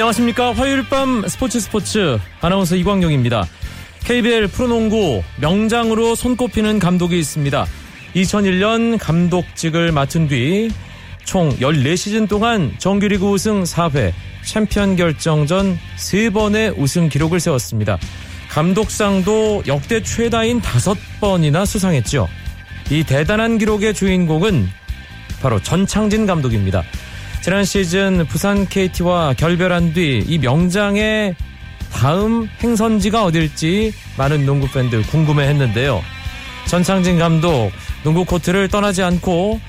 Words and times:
안녕하십니까. 0.00 0.54
화요일 0.54 0.88
밤 0.88 1.28
스포츠 1.28 1.60
스포츠 1.60 2.18
아나운서 2.40 2.74
이광용입니다. 2.74 3.46
KBL 4.04 4.46
프로농구 4.46 5.22
명장으로 5.42 6.14
손꼽히는 6.14 6.78
감독이 6.78 7.18
있습니다. 7.18 7.66
2001년 8.14 8.98
감독직을 8.98 9.92
맡은 9.92 10.26
뒤 10.26 10.70
총 11.24 11.50
14시즌 11.58 12.28
동안 12.28 12.74
정규리그 12.78 13.24
우승 13.24 13.62
4회, 13.62 14.12
챔피언 14.42 14.96
결정전 14.96 15.78
3번의 15.96 16.76
우승 16.78 17.08
기록을 17.08 17.38
세웠습니다. 17.38 17.98
감독상도 18.48 19.64
역대 19.66 20.02
최다인 20.02 20.60
5번이나 20.60 21.66
수상했죠. 21.66 22.26
이 22.90 23.04
대단한 23.04 23.58
기록의 23.58 23.94
주인공은 23.94 24.66
바로 25.40 25.62
전창진 25.62 26.26
감독입니다. 26.26 26.82
지난 27.42 27.64
시즌 27.64 28.26
부산 28.26 28.66
KT와 28.68 29.34
결별한 29.34 29.94
뒤 29.94 30.22
이 30.26 30.38
명장의 30.38 31.34
다음 31.92 32.48
행선지가 32.62 33.24
어딜지 33.24 33.92
많은 34.18 34.46
농구 34.46 34.68
팬들 34.68 35.02
궁금해 35.04 35.48
했는데요. 35.48 36.02
전창진 36.66 37.18
감독 37.18 37.70
농구 38.04 38.24
코트를 38.24 38.68
떠나지 38.68 39.02
않고 39.02 39.60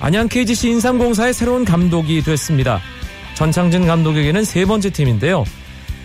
안양 0.00 0.28
KGC 0.28 0.68
인삼공사의 0.70 1.34
새로운 1.34 1.64
감독이 1.64 2.22
됐습니다. 2.22 2.80
전창진 3.34 3.86
감독에게는 3.86 4.44
세 4.44 4.64
번째 4.64 4.90
팀인데요. 4.90 5.44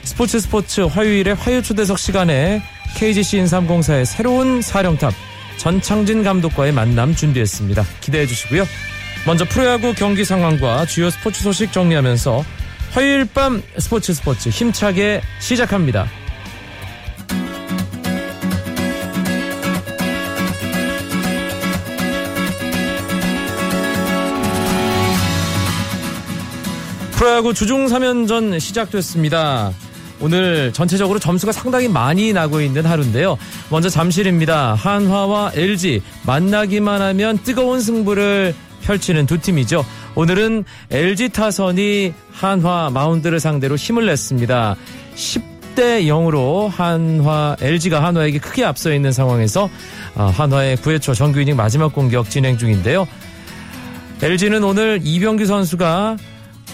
스포츠 0.03 0.39
스포츠 0.39 0.81
화요일의 0.81 1.35
화요 1.35 1.61
초대석 1.61 1.99
시간에 1.99 2.61
KGC 2.97 3.37
인삼공사의 3.37 4.05
새로운 4.05 4.61
사령탑 4.61 5.13
전창진 5.57 6.23
감독과의 6.23 6.71
만남 6.73 7.15
준비했습니다. 7.15 7.85
기대해 8.01 8.25
주시고요. 8.25 8.65
먼저 9.25 9.45
프로야구 9.45 9.93
경기 9.93 10.25
상황과 10.25 10.85
주요 10.87 11.09
스포츠 11.09 11.43
소식 11.43 11.71
정리하면서 11.71 12.43
화요일 12.91 13.25
밤 13.25 13.61
스포츠 13.77 14.13
스포츠 14.13 14.49
힘차게 14.49 15.21
시작합니다. 15.39 16.07
프로야구 27.11 27.53
주중 27.53 27.85
3연전 27.85 28.59
시작됐습니다. 28.59 29.71
오늘 30.19 30.73
전체적으로 30.73 31.19
점수가 31.19 31.51
상당히 31.51 31.87
많이 31.87 32.33
나고 32.33 32.61
있는 32.61 32.85
하루인데요. 32.85 33.37
먼저 33.69 33.89
잠실입니다. 33.89 34.73
한화와 34.73 35.51
LG 35.53 36.01
만나기만 36.25 37.01
하면 37.01 37.37
뜨거운 37.43 37.79
승부를 37.79 38.55
펼치는 38.81 39.25
두 39.25 39.39
팀이죠. 39.39 39.85
오늘은 40.15 40.63
LG 40.89 41.29
타선이 41.29 42.13
한화 42.31 42.89
마운드를 42.93 43.39
상대로 43.39 43.75
힘을 43.75 44.05
냈습니다. 44.05 44.75
10대 45.15 46.05
0으로 46.05 46.69
한화 46.69 47.55
LG가 47.61 48.03
한화에게 48.03 48.39
크게 48.39 48.65
앞서 48.65 48.93
있는 48.93 49.11
상황에서 49.11 49.69
아, 50.15 50.25
한화의 50.25 50.77
9회 50.77 51.01
초 51.01 51.13
정규 51.13 51.41
이닝 51.41 51.55
마지막 51.55 51.93
공격 51.93 52.29
진행 52.29 52.57
중인데요. 52.57 53.07
LG는 54.21 54.63
오늘 54.63 54.99
이병규 55.03 55.45
선수가 55.45 56.17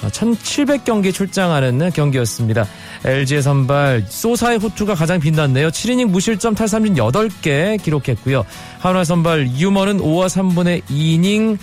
1700경기 0.01 1.13
출장하는 1.13 1.91
경기였습니다. 1.91 2.67
LG의 3.05 3.41
선발 3.41 4.05
소사의 4.07 4.57
호투가 4.59 4.95
가장 4.95 5.19
빛났네요. 5.19 5.69
7이닝 5.69 6.05
무실점 6.05 6.55
탈삼진 6.55 6.95
8개 6.95 7.81
기록했고요. 7.81 8.45
한화 8.79 9.03
선발 9.03 9.49
휠러는 9.57 9.99
5와 9.99 10.27
3분의 10.27 10.83
2이닝 10.83 11.57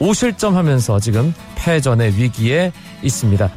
5실점 0.00 0.52
하면서 0.52 0.98
지금 0.98 1.32
패전의 1.56 2.16
위기에 2.16 2.72
있습니다. 3.02 3.50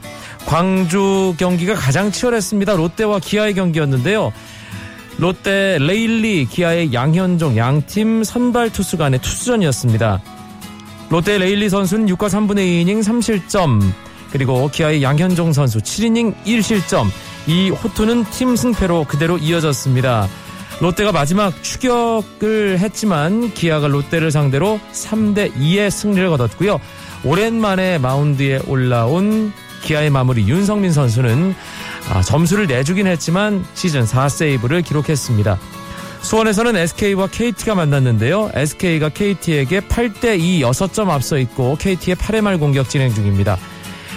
광주 0.45 1.33
경기가 1.37 1.73
가장 1.73 2.11
치열했습니다. 2.11 2.73
롯데와 2.73 3.19
기아의 3.19 3.53
경기였는데요. 3.55 4.31
롯데 5.17 5.77
레일리, 5.79 6.45
기아의 6.45 6.93
양현종 6.93 7.55
양팀 7.55 8.23
선발 8.23 8.71
투수 8.71 8.97
간의 8.97 9.19
투수전이었습니다. 9.21 10.21
롯데 11.09 11.37
레일리 11.37 11.69
선수는 11.69 12.07
6과 12.07 12.27
3분의 12.27 12.57
2이닝 12.57 13.03
3실점 13.03 13.81
그리고 14.31 14.67
기아의 14.69 15.03
양현종 15.03 15.53
선수 15.53 15.79
7이닝 15.79 16.33
1실점 16.43 17.05
이 17.45 17.69
호투는 17.69 18.25
팀 18.31 18.55
승패로 18.55 19.05
그대로 19.07 19.37
이어졌습니다. 19.37 20.27
롯데가 20.79 21.11
마지막 21.11 21.61
추격을 21.63 22.79
했지만 22.79 23.53
기아가 23.53 23.87
롯데를 23.87 24.31
상대로 24.31 24.79
3대 24.91 25.53
2의 25.55 25.89
승리를 25.89 26.29
거뒀고요. 26.29 26.79
오랜만에 27.23 27.99
마운드에 27.99 28.59
올라온 28.67 29.53
기아의 29.83 30.09
마무리 30.09 30.47
윤성민 30.47 30.91
선수는 30.91 31.55
아, 32.09 32.21
점수를 32.21 32.67
내주긴 32.67 33.07
했지만 33.07 33.65
시즌 33.75 34.03
4세이브를 34.03 34.83
기록했습니다. 34.83 35.57
수원에서는 36.21 36.75
SK와 36.77 37.27
KT가 37.27 37.75
만났는데요. 37.75 38.49
SK가 38.53 39.09
KT에게 39.09 39.81
8대2 39.81 40.61
6점 40.61 41.09
앞서 41.09 41.37
있고 41.37 41.75
KT의 41.77 42.15
8회 42.15 42.41
말 42.41 42.57
공격 42.57 42.89
진행 42.89 43.13
중입니다. 43.13 43.57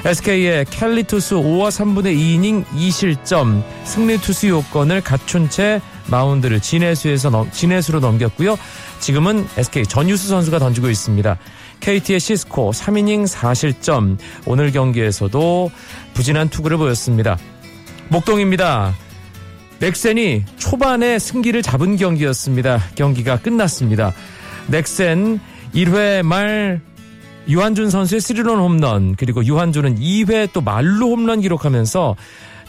SK의 0.05 0.67
켈리 0.71 1.03
투수 1.03 1.37
5와 1.37 1.69
3분의 1.69 2.17
2이닝 2.17 2.65
2실점 2.67 3.62
승리 3.83 4.19
투수 4.19 4.49
요건을 4.49 5.00
갖춘 5.00 5.50
채 5.50 5.81
마운드를 6.09 6.61
진해수에서 6.61 7.31
넘, 7.31 7.50
진해수로 7.50 8.00
넘겼고요. 8.00 8.59
지금은 9.00 9.47
SK 9.56 9.84
전유수 9.87 10.28
선수가 10.28 10.59
던지고 10.59 10.89
있습니다. 10.89 11.39
KT의 11.81 12.21
시스코 12.21 12.71
3이닝 12.71 13.28
4실점 13.28 14.19
오늘 14.47 14.72
경기에서도 14.72 15.71
부진한 16.15 16.49
투구를 16.49 16.78
보였습니다. 16.78 17.37
목동입니다. 18.09 18.94
넥센이 19.78 20.44
초반에 20.56 21.19
승기를 21.19 21.62
잡은 21.62 21.97
경기였습니다. 21.97 22.81
경기가 22.94 23.38
끝났습니다. 23.38 24.12
넥센 24.69 25.38
1회 25.75 26.23
말 26.23 26.81
유한준 27.49 27.91
선수의 27.91 28.21
3런 28.21 28.59
홈런 28.59 29.15
그리고 29.15 29.44
유한준은 29.44 29.99
2회 30.00 30.49
또 30.53 30.61
만루 30.60 31.10
홈런 31.11 31.41
기록하면서 31.41 32.17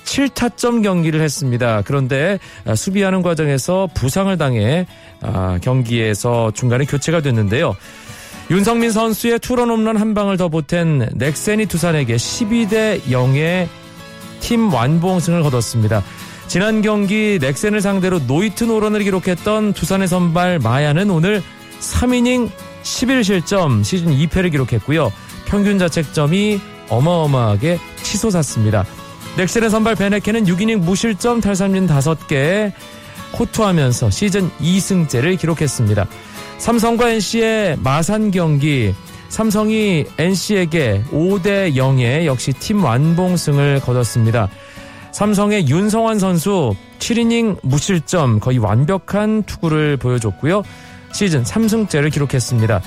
7타점 0.07 0.83
경기를 0.83 1.21
했습니다. 1.21 1.81
그런데 1.85 2.39
아, 2.65 2.75
수비하는 2.75 3.21
과정에서 3.21 3.87
부상을 3.93 4.35
당해 4.37 4.87
아, 5.21 5.59
경기에서 5.61 6.51
중간에 6.51 6.85
교체가 6.85 7.21
됐는데요. 7.21 7.75
윤성민 8.49 8.91
선수의 8.91 9.39
투런 9.39 9.69
홈런 9.69 9.97
한 9.97 10.13
방을 10.13 10.37
더 10.37 10.47
보탠 10.47 11.09
넥센이 11.13 11.65
두산에게 11.65 12.15
12대 12.15 13.01
0의 13.03 13.67
팀 14.39 14.73
완봉승을 14.73 15.43
거뒀습니다. 15.43 16.01
지난 16.47 16.81
경기 16.81 17.39
넥센을 17.41 17.81
상대로 17.81 18.19
노히트 18.25 18.63
노런을 18.63 19.03
기록했던 19.03 19.73
두산의 19.73 20.07
선발 20.07 20.59
마야는 20.59 21.09
오늘 21.09 21.43
3이닝 21.81 22.49
11실점 22.83 23.83
시즌 23.83 24.11
2패를 24.11 24.51
기록했고요. 24.51 25.11
평균 25.45 25.77
자책점이 25.77 26.61
어마어마하게 26.89 27.79
치솟았습니다. 28.01 28.85
넥센의 29.37 29.69
선발 29.69 29.93
베네케는 29.93 30.45
6이닝 30.45 30.77
무실점 30.77 31.41
탈삼진 31.41 31.85
5개 31.85 32.71
호투하면서 33.37 34.09
시즌 34.09 34.49
2승째를 34.59 35.37
기록했습니다. 35.39 36.07
삼성과 36.57 37.11
NC의 37.11 37.77
마산 37.83 38.31
경기 38.31 38.95
삼성이 39.29 40.05
NC에게 40.17 41.03
5대 41.11 41.75
0의 41.75 42.25
역시 42.25 42.51
팀 42.53 42.83
완봉승을 42.83 43.81
거뒀습니다. 43.81 44.49
삼성의 45.11 45.67
윤성환 45.67 46.17
선수 46.17 46.73
7이닝 46.97 47.59
무실점 47.61 48.39
거의 48.39 48.57
완벽한 48.57 49.43
투구를 49.43 49.97
보여줬고요. 49.97 50.63
시즌 51.13 51.43
3승째를 51.43 52.11
기록했습니다. 52.11 52.81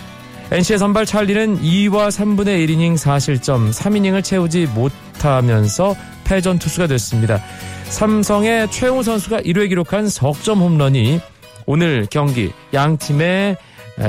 NC의 0.52 0.80
선발 0.80 1.06
찰리는 1.06 1.62
2와 1.62 2.08
3분의 2.08 2.66
1이닝 2.66 2.94
4실점 2.94 3.72
3이닝을 3.72 4.24
채우지 4.24 4.66
못하면서 4.74 5.94
패전 6.24 6.58
투수가 6.58 6.88
됐습니다. 6.88 7.40
삼성의 7.84 8.68
최용우 8.72 9.04
선수가 9.04 9.42
1회 9.42 9.68
기록한 9.68 10.08
석점 10.08 10.58
홈런이 10.58 11.20
오늘 11.66 12.08
경기 12.10 12.50
양 12.74 12.98
팀의 12.98 13.58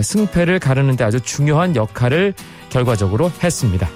승패를 0.01 0.59
가르는데 0.59 1.03
아주 1.03 1.19
중요한 1.19 1.75
역할을 1.75 2.33
결과적으로 2.71 3.31
했습니다. 3.43 3.87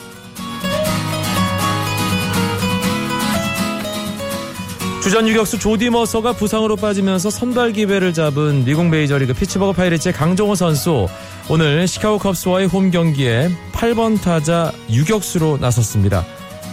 주전 5.05 5.27
유격수 5.27 5.59
조디 5.59 5.91
머서가 5.91 6.33
부상으로 6.33 6.77
빠지면서 6.77 7.29
선발 7.29 7.73
기회를 7.73 8.11
잡은 8.11 8.65
미국 8.65 8.87
메이저리그 8.87 9.35
피츠버그 9.35 9.73
파이레츠의 9.73 10.13
강정호 10.13 10.55
선수 10.55 11.07
오늘 11.47 11.87
시카고 11.87 12.17
컵스와의 12.17 12.65
홈 12.65 12.89
경기에 12.89 13.51
8번 13.71 14.19
타자 14.19 14.71
유격수로 14.89 15.59
나섰습니다. 15.61 16.25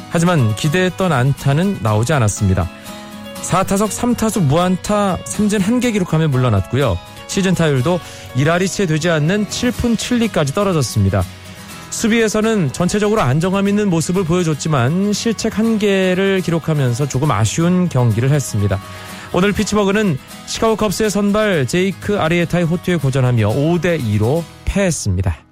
하지만 0.08 0.56
기대했던 0.56 1.12
안타는 1.12 1.80
나오지 1.82 2.14
않았습니다. 2.14 2.70
4타석 3.42 3.90
3타수 3.90 4.40
무안타 4.40 5.18
3진 5.24 5.60
1개 5.60 5.92
기록하며 5.92 6.28
물러났고요. 6.28 6.98
시즌 7.26 7.54
타율도 7.54 8.00
1할이 8.36 8.66
채 8.66 8.86
되지 8.86 9.10
않는 9.10 9.48
7푼 9.48 9.94
7리까지 9.94 10.54
떨어졌습니다. 10.54 11.22
수비에서는 11.92 12.72
전체적으로 12.72 13.20
안정감 13.20 13.68
있는 13.68 13.88
모습을 13.90 14.24
보여줬지만 14.24 15.12
실책 15.12 15.58
한 15.58 15.78
개를 15.78 16.40
기록하면서 16.40 17.06
조금 17.06 17.30
아쉬운 17.30 17.88
경기를 17.88 18.30
했습니다. 18.30 18.80
오늘 19.34 19.52
피츠버그는 19.52 20.18
시카고 20.46 20.76
컵스의 20.76 21.10
선발 21.10 21.66
제이크 21.66 22.18
아리에타의 22.18 22.64
호투에 22.64 22.96
고전하며 22.96 23.50
5대 23.50 24.02
2로 24.02 24.42
패했습니다. 24.64 25.51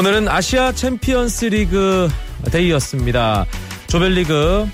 오늘은 0.00 0.28
아시아 0.28 0.72
챔피언스 0.72 1.44
리그 1.44 2.08
데이였습니다. 2.50 3.44
조별리그 3.86 4.66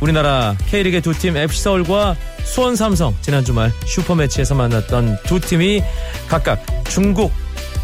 우리나라 0.00 0.56
K리그의 0.66 1.00
두팀 1.00 1.36
FC 1.36 1.62
서울과 1.62 2.16
수원 2.38 2.74
삼성 2.74 3.14
지난 3.20 3.44
주말 3.44 3.70
슈퍼매치에서 3.86 4.56
만났던 4.56 5.18
두 5.26 5.38
팀이 5.38 5.80
각각 6.28 6.60
중국, 6.90 7.30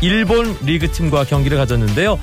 일본 0.03 0.57
리그 0.65 0.91
팀과 0.91 1.23
경기를 1.27 1.59
가졌는데요. 1.59 2.19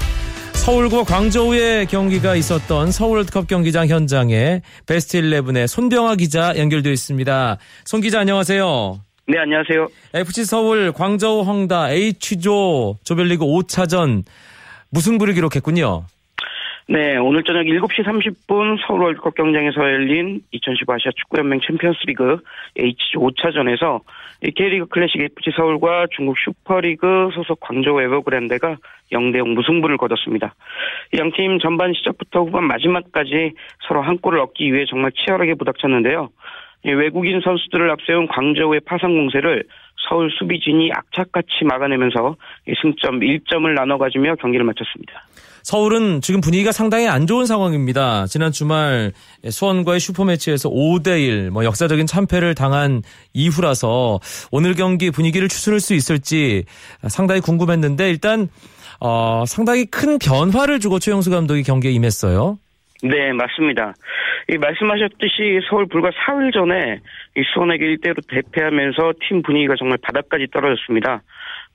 서울과 0.56 1.06
광저우의 1.06 1.86
경기가 1.86 2.36
있었던 2.36 2.92
서울 2.92 3.20
월드컵 3.20 3.48
경기장 3.48 3.88
현장에 3.88 4.64
베스트 4.86 5.22
11의 5.22 5.68
손병아 5.68 6.16
기자 6.16 6.58
연결되어 6.58 6.92
있습니다. 6.92 7.58
손 7.86 8.02
기자 8.02 8.20
안녕하세요. 8.20 9.00
네, 9.30 9.40
안녕하세요. 9.40 9.88
FC 10.14 10.44
서울 10.44 10.92
광저우 10.92 11.44
헝다 11.44 11.92
H조 11.92 12.98
조별리그 13.06 13.46
5차전 13.46 14.26
무승부를 14.92 15.34
기록했군요. 15.34 16.04
네, 16.90 17.18
오늘 17.18 17.44
저녁 17.44 17.64
7시 17.64 18.06
30분 18.06 18.78
서울 18.88 19.02
월드컵 19.02 19.36
경장에서 19.36 19.82
열린 19.82 20.42
2015 20.52 20.94
아시아 20.94 21.12
축구연맹 21.18 21.60
챔피언스리그 21.68 22.38
H조 22.78 23.20
5차전에서 23.20 24.00
K리그 24.56 24.86
클래식 24.86 25.20
FC 25.20 25.52
서울과 25.58 26.08
중국 26.16 26.38
슈퍼리그 26.40 27.30
소속 27.34 27.60
광저우 27.60 28.02
에버그랜드가 28.04 28.78
0대0 29.12 29.50
무승부를 29.50 29.98
거뒀습니다. 29.98 30.56
양 31.18 31.32
팀 31.32 31.60
전반 31.60 31.94
시작부터 31.94 32.44
후반 32.44 32.64
마지막까지 32.64 33.52
서로 33.86 34.02
한 34.02 34.18
골을 34.20 34.40
얻기 34.40 34.74
위해 34.74 34.86
정말 34.90 35.12
치열하게 35.12 35.56
부닥쳤는데요. 35.56 36.30
외국인 36.86 37.42
선수들을 37.42 37.90
앞세운 37.92 38.28
광저우의 38.28 38.82
파상 38.86 39.14
공세를 39.14 39.66
서울 40.10 40.30
수비진이 40.32 40.92
악착같이 40.94 41.66
막아내면서 41.66 42.36
승점 42.82 43.20
1점을 43.20 43.74
나눠 43.74 43.98
가지며 43.98 44.36
경기를 44.36 44.66
마쳤습니다. 44.66 45.28
서울은 45.64 46.22
지금 46.22 46.40
분위기가 46.40 46.72
상당히 46.72 47.10
안 47.10 47.28
좋은 47.28 47.46
상황입니다. 47.46 48.26
지난 48.28 48.54
주말 48.54 49.12
수원과의 49.44 50.00
슈퍼매치에서 50.00 50.70
5대1 50.70 51.50
뭐 51.50 51.66
역사적인 51.66 52.06
참패를 52.06 52.56
당한 52.56 53.02
이후라서 53.34 54.20
오늘 54.50 54.76
경기 54.76 55.12
분위기를 55.12 55.50
추스를 55.50 55.82
수 55.82 55.94
있을지 55.94 56.64
상당히 57.10 57.42
궁금했는데 57.42 58.10
일단 58.10 58.48
어, 59.02 59.44
상당히 59.46 59.86
큰 59.86 60.18
변화를 60.20 60.80
주고 60.80 61.00
최영수 61.00 61.30
감독이 61.32 61.64
경기에 61.64 61.92
임했어요. 61.92 62.58
네, 63.04 63.34
맞습니다. 63.34 63.94
이 64.50 64.58
말씀하셨듯이 64.58 65.60
서울 65.70 65.88
불과 65.88 66.10
4일 66.10 66.54
전에 66.54 67.00
이 67.36 67.44
수원에게 67.54 67.86
1대로 67.96 68.26
대패하면서 68.30 69.14
팀 69.28 69.42
분위기가 69.42 69.76
정말 69.78 69.98
바닥까지 70.02 70.48
떨어졌습니다. 70.54 71.22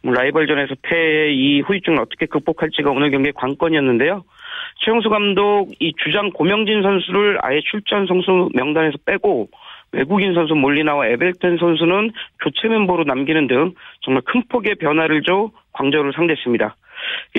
뭐 0.02 0.14
라이벌전에서 0.14 0.74
패의 0.82 1.36
이 1.36 1.60
후유증을 1.60 2.00
어떻게 2.00 2.26
극복할지가 2.26 2.90
오늘 2.90 3.10
경기의 3.10 3.34
관건이었는데요. 3.34 4.24
최영수 4.84 5.10
감독 5.10 5.68
이 5.80 5.92
주장 6.02 6.30
고명진 6.30 6.82
선수를 6.82 7.38
아예 7.42 7.60
출전 7.60 8.06
선수 8.06 8.48
명단에서 8.54 8.96
빼고 9.04 9.48
외국인 9.92 10.32
선수 10.32 10.54
몰리나와 10.54 11.06
에벨턴 11.08 11.58
선수는 11.58 12.12
교체 12.40 12.68
멤버로 12.68 13.04
남기는 13.04 13.46
등 13.46 13.74
정말 14.00 14.22
큰 14.24 14.42
폭의 14.48 14.76
변화를 14.76 15.22
줘 15.22 15.50
광저우를 15.72 16.12
상대했습니다. 16.14 16.74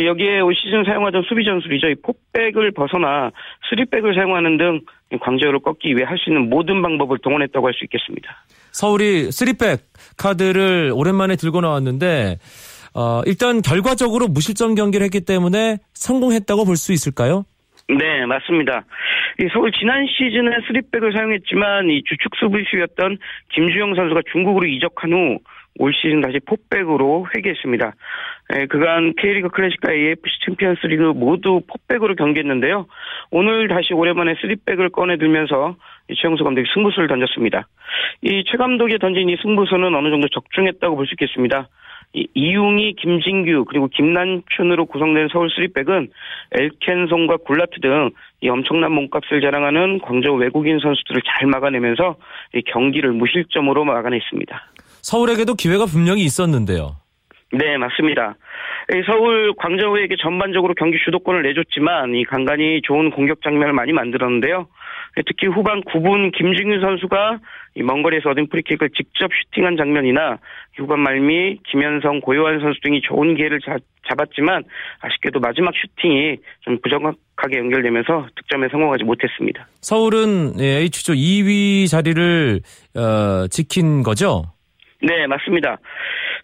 여기에 0.02 0.42
올 0.42 0.54
시즌 0.56 0.84
사용하던 0.84 1.24
수비 1.24 1.46
전술이죠. 1.46 1.88
이 1.90 1.96
폭백을 1.96 2.72
벗어나 2.72 3.32
스리백을 3.70 4.14
사용하는 4.14 4.58
등 4.58 4.82
광저우를 5.20 5.60
꺾기 5.60 5.96
위해 5.96 6.06
할 6.06 6.18
수 6.18 6.30
있는 6.30 6.50
모든 6.50 6.82
방법을 6.82 7.18
동원했다고 7.24 7.68
할 7.68 7.74
수 7.74 7.84
있겠습니다. 7.86 8.46
서울이 8.72 9.32
스리백 9.32 9.82
카드를 10.18 10.92
오랜만에 10.96 11.36
들고 11.36 11.62
나왔는데 11.62 12.38
어, 12.96 13.22
일단 13.26 13.62
결과적으로 13.62 14.28
무실점 14.28 14.76
경기를 14.76 15.04
했기 15.06 15.22
때문에 15.22 15.78
성공했다고 15.94 16.66
볼 16.66 16.76
수 16.78 16.94
있을까요? 16.94 17.46
네, 17.90 18.26
맞습니다. 18.26 18.86
이 19.40 19.48
서울 19.52 19.72
지난 19.74 20.06
시즌에 20.08 20.50
스리백을 20.68 21.12
사용했지만 21.12 21.90
이 21.90 22.02
주축 22.06 22.32
수비수였던 22.40 23.18
김주영 23.54 23.96
선수가 23.96 24.22
중국으로 24.32 24.66
이적한 24.68 25.12
후 25.12 25.40
올 25.80 25.92
시즌 25.94 26.22
다시 26.22 26.40
포백으로 26.46 27.28
회귀했습니다. 27.36 27.94
예, 28.56 28.66
그간 28.68 29.14
K리그 29.18 29.50
클래식과 29.50 29.92
AFC 29.92 30.40
챔피언스 30.46 30.86
리그 30.88 31.04
모두 31.16 31.62
포백으로 31.68 32.16
경기했는데요. 32.16 32.86
오늘 33.32 33.68
다시 33.68 33.94
오랜만에 33.94 34.36
스리백을 34.42 34.90
꺼내들면서 34.90 35.76
최영수 36.16 36.44
감독이 36.44 36.68
승부수를 36.74 37.08
던졌습니다. 37.08 37.68
이 38.22 38.44
최 38.46 38.58
감독이 38.58 39.00
던진 39.00 39.30
이 39.30 39.38
승부수는 39.42 39.96
어느 39.96 40.10
정도 40.10 40.28
적중했다고 40.28 40.96
볼 40.96 41.06
수 41.08 41.14
있겠습니다. 41.14 41.68
이, 42.16 42.28
이웅이, 42.36 42.94
김진규, 42.94 43.66
그리고 43.66 43.88
김난춘으로 43.88 44.86
구성된 44.86 45.30
서울 45.32 45.50
쓰리백은 45.50 46.10
엘켄송과 46.52 47.38
굴라트 47.38 47.80
등 47.82 48.12
이 48.42 48.50
엄청난 48.50 48.92
몸값을 48.92 49.40
자랑하는 49.40 50.00
광저우 50.00 50.36
외국인 50.36 50.78
선수들을 50.80 51.22
잘 51.22 51.48
막아내면서 51.48 52.18
이 52.54 52.62
경기를 52.64 53.14
무실점으로 53.14 53.86
막아냈습니다. 53.86 54.73
서울에게도 55.04 55.54
기회가 55.56 55.86
분명히 55.86 56.24
있었는데요. 56.24 56.96
네, 57.52 57.78
맞습니다. 57.78 58.36
서울 59.06 59.54
광저우에게 59.56 60.16
전반적으로 60.22 60.74
경기 60.74 60.98
주도권을 61.06 61.44
내줬지만 61.44 62.16
이 62.16 62.24
간간히 62.26 62.82
좋은 62.84 63.12
공격 63.12 63.42
장면을 63.44 63.74
많이 63.74 63.94
만들었는데요. 63.94 64.68
특히 65.28 65.48
후반 65.48 65.82
9분 65.82 66.36
김진규 66.36 66.82
선수가 66.82 67.40
먼 67.84 68.02
거리에서 68.02 68.32
얻은 68.32 68.48
프리킥을 68.50 68.90
직접 68.98 69.30
슈팅한 69.32 69.78
장면이나 69.78 70.40
후반 70.76 71.02
말미 71.02 71.60
김현성, 71.70 72.20
고요한 72.22 72.60
선수 72.60 72.80
등이 72.82 73.02
좋은 73.02 73.36
기회를 73.36 73.60
잡았지만 74.10 74.64
아쉽게도 75.02 75.40
마지막 75.40 75.74
슈팅이 75.76 76.38
좀 76.62 76.80
부정확하게 76.82 77.60
연결되면서 77.60 78.28
득점에 78.36 78.70
성공하지 78.70 79.04
못했습니다. 79.04 79.68
서울은 79.82 80.60
H조 80.60 81.14
2위 81.14 81.88
자리를 81.90 82.62
어, 82.96 83.48
지킨 83.50 84.02
거죠? 84.02 84.53
네, 85.04 85.28
맞습니다. 85.28 85.78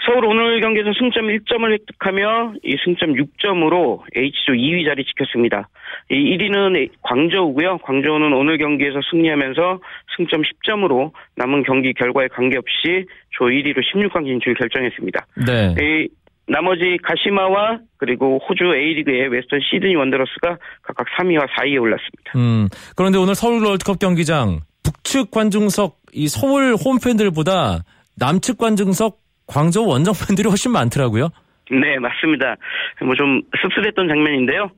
서울 0.06 0.25
오늘 0.25 0.60
경기에서 0.60 0.92
승점 0.98 1.28
1점을 1.28 1.72
획득하며 1.72 2.54
이 2.63 2.75
승점 2.84 3.13
6점으로 3.13 4.01
H조 4.16 4.54
2위 4.54 4.86
자리 4.86 5.06
지켰습니다. 5.06 5.70
이 6.12 6.38
1위는 6.38 6.89
광저우고요. 7.01 7.80
광저우는 7.80 8.34
오늘 8.34 8.58
경기에서 8.58 9.00
승리하면서 9.12 9.80
승점 10.18 10.42
10점으로 10.42 11.12
남은 11.38 11.63
경기 11.63 11.94
결과에 11.94 12.28
관계없이 12.28 13.06
조 13.32 13.46
1위로 13.46 13.78
16강 13.78 14.25
진출 14.25 14.54
결정했습니다. 14.56 15.25
네. 15.48 15.75
이 15.80 16.10
나머지 16.48 16.98
가시마와 17.04 17.80
그리고 17.98 18.39
호주 18.39 18.75
A리그의 18.75 19.30
웨스턴 19.30 19.60
시드니 19.62 19.96
원더러스가 19.96 20.58
각각 20.82 21.08
3위와 21.18 21.48
4위에 21.48 21.80
올랐습니다. 21.80 22.32
음, 22.36 22.68
그런데 22.96 23.20
오늘 23.20 23.36
서울 23.36 23.63
월드컵 23.63 24.00
경기장 24.00 24.62
북측 24.84 25.32
관중석 25.32 25.98
이 26.12 26.28
서울 26.28 26.74
홈팬들보다 26.74 27.84
남측 28.20 28.58
관중석 28.58 29.18
광저우 29.48 29.88
원정 29.88 30.14
팬들이 30.28 30.48
훨씬 30.48 30.72
많더라고요. 30.72 31.30
네, 31.72 31.98
맞습니다. 32.00 32.56
뭐 33.02 33.16
좀 33.16 33.42
씁쓸했던 33.62 34.08
장면인데요. 34.08 34.72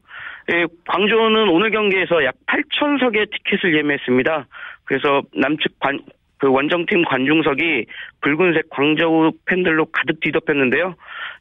예, 0.54 0.66
광저우는 0.88 1.50
오늘 1.50 1.72
경기에서 1.72 2.24
약 2.26 2.36
8천석의 2.48 3.32
티켓을 3.32 3.78
예매했습니다. 3.78 4.48
그래서 4.86 5.22
남측 5.36 5.80
관, 5.80 6.00
그 6.38 6.50
원정팀 6.50 7.06
관중석이 7.06 7.86
붉은색 8.22 8.70
광저우 8.70 9.32
팬들로 9.46 9.86
가득 9.86 10.20
뒤덮였는데요. 10.20 10.96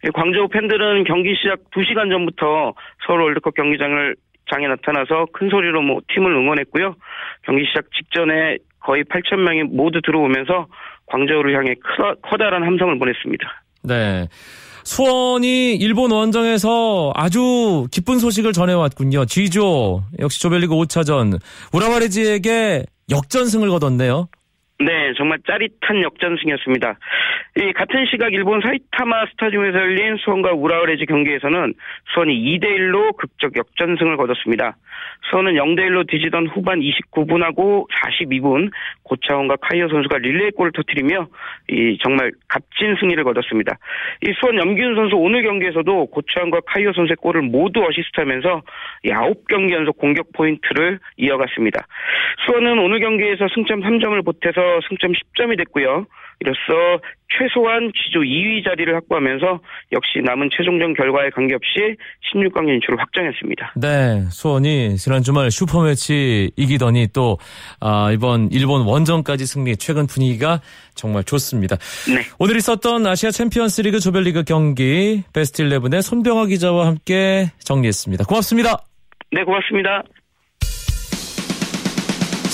예, 0.05 0.09
광저우 0.11 0.49
팬들은 0.49 1.05
경기 1.05 1.35
시작 1.37 1.59
2시간 1.71 2.11
전부터 2.11 2.75
서울 3.07 3.23
월드컵 3.23 3.55
경기장을 3.55 4.15
장에 4.53 4.67
나타나서 4.69 5.27
큰 5.33 5.49
소리로 5.49 5.83
뭐 5.83 6.01
팀을 6.13 6.33
응원했고요. 6.33 6.95
경기 7.45 7.65
시작 7.67 7.85
직전에 7.97 8.59
거의 8.81 9.05
8천 9.05 9.37
명이 9.37 9.65
모두 9.65 10.01
들어오면서 10.05 10.67
광저우를 11.07 11.57
향해 11.57 11.75
커다란 12.23 12.63
함성을 12.63 12.99
보냈습니다. 12.99 13.63
네. 13.83 14.29
수원이 14.85 15.77
일본 15.77 16.11
원정에서 16.11 17.13
아주 17.15 17.87
기쁜 17.91 18.19
소식을 18.19 18.53
전해왔군요. 18.53 19.27
G조 19.27 20.03
역시 20.19 20.41
조별리그 20.41 20.75
5차전 20.75 21.39
우라바레지에게 21.73 22.85
역전승을 23.11 23.69
거뒀네요. 23.69 24.29
네, 24.81 25.13
정말 25.19 25.39
짜릿한 25.47 26.03
역전승이었습니다. 26.03 26.99
이 27.57 27.73
같은 27.75 28.07
시각 28.11 28.33
일본 28.33 28.63
사이타마 28.63 29.27
스타디움에서 29.33 29.79
열린 29.79 30.17
수원과 30.17 30.53
우라우레지 30.53 31.05
경기에서는 31.05 31.75
수원이 32.15 32.33
2대 32.33 32.65
1로 32.65 33.15
극적 33.15 33.57
역전승을 33.57 34.17
거뒀습니다. 34.17 34.79
수원은 35.29 35.53
0대 35.53 35.81
1로 35.81 36.09
뒤지던 36.09 36.47
후반 36.47 36.81
29분하고 36.81 37.87
42분 37.91 38.71
고차원과 39.03 39.57
카이오 39.57 39.89
선수가 39.89 40.17
릴레이 40.19 40.51
골을 40.53 40.73
터뜨리며 40.73 41.29
이 41.69 41.99
정말 42.03 42.33
값진 42.49 42.97
승리를 43.01 43.23
거뒀습니다. 43.23 43.77
이 44.23 44.33
수원 44.41 44.57
염기훈 44.59 44.95
선수 44.95 45.17
오늘 45.17 45.43
경기에서도 45.43 46.07
고차원과 46.07 46.61
카이오 46.67 46.93
선수의 46.95 47.17
골을 47.17 47.43
모두 47.43 47.85
어시스트하면서 47.85 48.63
9경기 49.05 49.73
연속 49.73 49.99
공격 49.99 50.33
포인트를 50.33 51.01
이어갔습니다. 51.19 51.87
수원은 52.47 52.79
오늘 52.79 53.01
경기에서 53.01 53.47
승점 53.55 53.83
3점을 53.83 54.25
보태서 54.25 54.70
승점 54.89 55.13
10점이 55.13 55.57
됐고요. 55.59 56.07
이로써 56.41 57.01
최소한 57.39 57.93
이 57.95 58.04
조 58.04 58.21
2위 58.21 58.65
자리를 58.65 58.95
확보하면서 58.95 59.61
역시 59.93 60.21
남은 60.25 60.49
최종전 60.57 60.95
결과에 60.95 61.29
관계없이 61.31 61.97
16강 62.33 62.67
진출을 62.67 62.99
확정했습니다. 62.99 63.75
네, 63.77 64.25
수원이 64.31 64.97
지난 64.97 65.23
주말 65.23 65.51
슈퍼매치 65.51 66.51
이기더니 66.57 67.09
또 67.13 67.39
아, 67.81 68.11
이번 68.13 68.49
일본 68.53 68.87
원정까지 68.87 69.45
승리. 69.45 69.77
최근 69.77 70.07
분위기가 70.07 70.61
정말 70.95 71.25
좋습니다. 71.25 71.77
네. 72.09 72.23
오늘 72.39 72.57
있었던 72.57 73.07
아시아 73.07 73.31
챔피언스리그 73.31 74.01
조별리그 74.01 74.45
경기 74.45 75.23
베스트 75.35 75.63
11의 75.63 76.01
손병화 76.01 76.47
기자와 76.47 76.87
함께 76.87 77.51
정리했습니다. 77.63 78.25
고맙습니다. 78.25 78.79
네, 79.31 79.45
고맙습니다. 79.45 80.03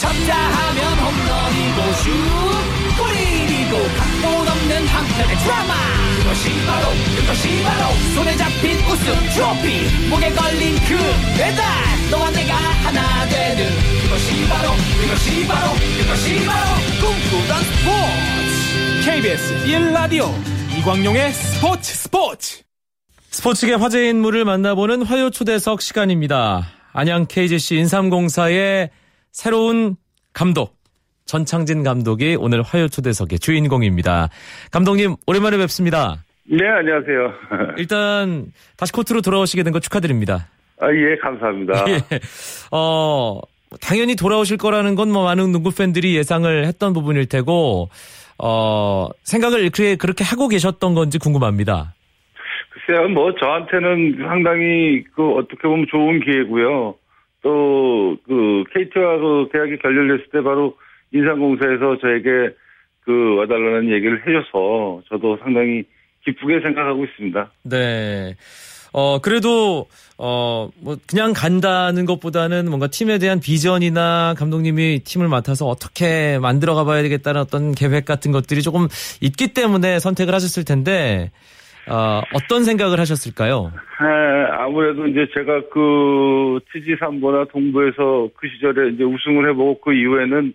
쳤다 0.06 0.36
하면 0.36 0.98
홈런이고 0.98 1.92
슛 1.94 2.96
골이고 2.96 3.76
각본 3.98 4.48
없는 4.48 4.86
한편의 4.86 5.36
드라마. 5.38 5.74
그것이 6.18 6.64
바로 6.64 6.88
그것이 7.16 7.62
바로 7.64 7.92
손에 8.14 8.36
잡힌 8.36 8.78
우승 8.86 9.14
트로피. 9.34 10.08
목에 10.08 10.30
걸린 10.30 10.76
그 10.86 10.96
배달 11.36 11.64
너와 12.10 12.30
내가 12.30 12.54
하나 12.54 13.26
되는 13.26 13.68
그것이 14.02 14.48
바로 14.48 14.70
그것이 15.00 15.46
바로 15.48 15.72
그것이 15.98 16.46
바로 16.46 16.74
꿈꾸던 17.00 17.62
스포츠. 17.64 19.10
KBS 19.10 19.66
1라디오 19.66 20.30
이광용의 20.78 21.32
스포츠 21.32 21.94
스포츠. 21.94 22.62
스포츠계 23.30 23.74
화제 23.74 24.08
인물을 24.08 24.44
만나보는 24.44 25.02
화요 25.02 25.30
초대석 25.30 25.82
시간입니다. 25.82 26.68
안양 26.92 27.26
KGC 27.26 27.76
인삼공사의 27.78 28.90
새로운 29.36 29.96
감독 30.32 30.76
전창진 31.26 31.82
감독이 31.82 32.36
오늘 32.40 32.62
화요 32.62 32.88
초대석의 32.88 33.38
주인공입니다. 33.38 34.30
감독님 34.72 35.16
오랜만에 35.26 35.58
뵙습니다. 35.58 36.24
네 36.44 36.66
안녕하세요. 36.66 37.32
일단 37.76 38.46
다시 38.78 38.92
코트로 38.94 39.20
돌아오시게 39.20 39.62
된 39.62 39.74
거 39.74 39.80
축하드립니다. 39.80 40.48
아 40.80 40.86
예 40.90 41.16
감사합니다. 41.20 41.84
예. 41.92 42.00
어 42.72 43.38
당연히 43.82 44.16
돌아오실 44.16 44.56
거라는 44.56 44.94
건 44.94 45.10
뭐 45.10 45.24
많은 45.24 45.52
농구 45.52 45.70
팬들이 45.70 46.16
예상을 46.16 46.64
했던 46.64 46.94
부분일 46.94 47.26
테고 47.28 47.90
어 48.38 49.08
생각을 49.24 49.58
그렇게 49.68 49.96
그렇게 49.96 50.24
하고 50.24 50.48
계셨던 50.48 50.94
건지 50.94 51.18
궁금합니다. 51.18 51.92
글쎄요, 52.70 53.08
뭐 53.08 53.34
저한테는 53.34 54.16
상당히 54.26 55.04
그 55.14 55.32
어떻게 55.34 55.68
보면 55.68 55.86
좋은 55.90 56.20
기회고요. 56.20 56.94
또 57.46 57.86
그 58.26 58.64
KT와 58.72 59.18
그 59.18 59.48
계약이 59.52 59.78
결렬됐을 59.78 60.30
때 60.32 60.42
바로 60.42 60.76
인상공사에서 61.12 61.98
저에게 62.00 62.54
그 63.04 63.36
와달라는 63.36 63.92
얘기를 63.92 64.20
해줘서 64.26 65.02
저도 65.08 65.38
상당히 65.42 65.84
기쁘게 66.24 66.60
생각하고 66.60 67.04
있습니다. 67.04 67.50
네. 67.64 68.34
어, 68.92 69.20
그래도, 69.20 69.86
어, 70.16 70.70
뭐, 70.80 70.96
그냥 71.06 71.32
간다는 71.34 72.06
것보다는 72.06 72.68
뭔가 72.68 72.86
팀에 72.86 73.18
대한 73.18 73.40
비전이나 73.40 74.34
감독님이 74.36 75.00
팀을 75.04 75.28
맡아서 75.28 75.66
어떻게 75.66 76.38
만들어 76.38 76.74
가봐야 76.74 77.02
되겠다는 77.02 77.40
어떤 77.42 77.72
계획 77.72 78.06
같은 78.06 78.32
것들이 78.32 78.62
조금 78.62 78.88
있기 79.20 79.52
때문에 79.52 79.98
선택을 79.98 80.34
하셨을 80.34 80.64
텐데, 80.64 81.30
어, 81.88 82.20
어떤 82.34 82.64
생각을 82.64 82.98
하셨을까요? 82.98 83.72
네, 84.00 84.06
아무래도 84.52 85.06
이제 85.06 85.26
제가 85.34 85.62
그 85.72 86.58
TG 86.72 86.96
삼보나 86.98 87.44
동부에서 87.44 88.28
그 88.36 88.48
시절에 88.48 88.90
이제 88.90 89.04
우승을 89.04 89.48
해보고 89.50 89.80
그 89.80 89.94
이후에는 89.94 90.52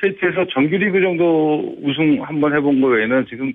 KT에서 0.00 0.46
정규리그 0.52 1.00
정도 1.00 1.74
우승 1.82 2.22
한번 2.22 2.54
해본 2.54 2.80
거 2.80 2.86
외에는 2.88 3.26
지금 3.28 3.52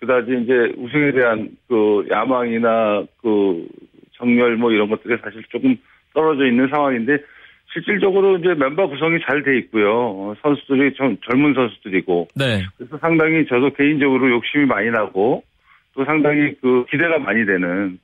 그다지 0.00 0.42
이제 0.42 0.74
우승에 0.76 1.12
대한 1.12 1.48
그 1.68 2.06
야망이나 2.10 3.04
그 3.22 3.66
정열 4.18 4.56
뭐 4.56 4.70
이런 4.70 4.90
것들이 4.90 5.16
사실 5.22 5.42
조금 5.48 5.76
떨어져 6.12 6.46
있는 6.46 6.68
상황인데 6.68 7.16
실질적으로 7.72 8.38
이제 8.38 8.54
멤버 8.54 8.86
구성이 8.88 9.18
잘 9.26 9.42
돼 9.42 9.58
있고요. 9.58 10.34
선수들이 10.42 10.94
좀 10.94 11.16
젊은 11.28 11.54
선수들이고. 11.54 12.28
네. 12.36 12.62
그래서 12.76 12.98
상당히 12.98 13.46
저도 13.46 13.70
개인적으로 13.70 14.30
욕심이 14.30 14.66
많이 14.66 14.90
나고 14.90 15.42
또 15.96 16.04
상당히 16.04 16.54
그 16.60 16.84
기대가 16.90 17.18
많이 17.18 17.44
되는 17.46 17.98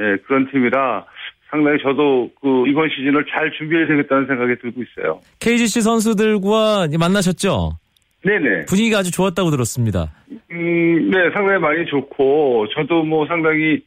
예, 0.00 0.16
그런 0.26 0.50
팀이라 0.50 1.06
상당히 1.50 1.78
저도 1.82 2.30
그 2.40 2.66
이번 2.66 2.90
시즌을 2.90 3.24
잘 3.30 3.50
준비해야 3.52 3.86
되겠다는 3.86 4.26
생각이 4.26 4.56
들고 4.60 4.82
있어요. 4.82 5.20
KGC 5.40 5.80
선수들과 5.80 6.88
만나셨죠? 6.98 7.78
네네. 8.24 8.66
분위기가 8.66 8.98
아주 8.98 9.10
좋았다고 9.12 9.50
들었습니다. 9.50 10.12
음, 10.50 11.10
네, 11.10 11.30
상당히 11.32 11.60
많이 11.60 11.86
좋고 11.86 12.66
저도 12.74 13.04
뭐 13.04 13.26
상당히 13.26 13.80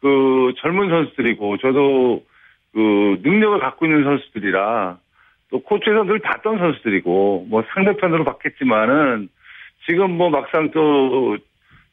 그 0.00 0.52
젊은 0.60 0.88
선수들이고 0.88 1.58
저도 1.58 2.24
그 2.72 3.20
능력을 3.22 3.60
갖고 3.60 3.86
있는 3.86 4.02
선수들이라 4.04 4.98
또 5.50 5.62
코치에서 5.62 6.04
늘 6.04 6.18
봤던 6.18 6.58
선수들이고 6.58 7.46
뭐 7.48 7.62
상대편으로 7.74 8.24
봤겠지만은 8.24 9.28
지금 9.86 10.16
뭐 10.16 10.30
막상 10.30 10.70
또 10.72 11.36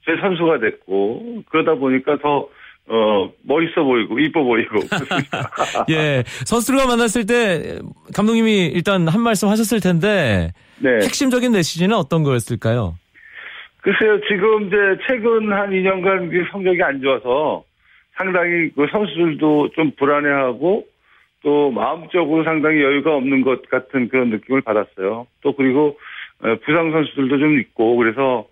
제 0.05 0.15
선수가 0.19 0.59
됐고 0.59 1.43
그러다 1.49 1.75
보니까 1.75 2.17
더 2.19 2.47
어, 2.87 3.31
멋있어 3.43 3.83
보이고, 3.83 4.19
이뻐 4.19 4.43
보이고. 4.43 4.79
예. 5.91 6.23
선수들과 6.45 6.87
만났을 6.87 7.25
때, 7.25 7.79
감독님이 8.13 8.65
일단 8.65 9.07
한 9.07 9.21
말씀 9.21 9.47
하셨을 9.47 9.79
텐데, 9.79 10.51
네. 10.79 10.95
핵심적인 10.95 11.53
메시지는 11.53 11.95
어떤 11.95 12.23
거였을까요? 12.23 12.95
글쎄요, 13.81 14.19
지금 14.27 14.67
이제 14.67 14.75
최근 15.07 15.53
한 15.53 15.69
2년간 15.69 16.51
성적이 16.51 16.83
안 16.83 17.01
좋아서 17.01 17.63
상당히 18.17 18.69
그 18.75 18.85
선수들도 18.91 19.69
좀 19.69 19.91
불안해하고 19.97 20.85
또 21.43 21.71
마음적으로 21.71 22.43
상당히 22.43 22.81
여유가 22.81 23.15
없는 23.15 23.41
것 23.41 23.67
같은 23.69 24.09
그런 24.09 24.29
느낌을 24.29 24.61
받았어요. 24.61 25.25
또 25.41 25.55
그리고 25.55 25.97
어, 26.43 26.55
부상 26.63 26.91
선수들도 26.91 27.39
좀 27.39 27.59
있고 27.59 27.95
그래서 27.95 28.45